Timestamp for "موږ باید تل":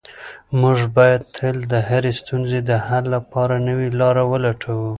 0.61-1.55